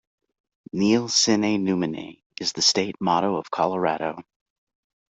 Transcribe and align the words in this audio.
"Nil 0.73 1.09
sine 1.09 1.59
numine" 1.63 2.23
is 2.39 2.53
the 2.53 2.63
state 2.63 2.95
motto 2.99 3.35
of 3.35 3.51
Colorado. 3.51 4.17